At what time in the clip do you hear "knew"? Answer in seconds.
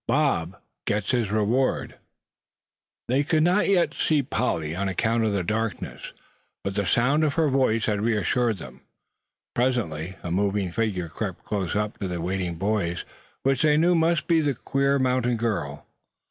13.77-13.93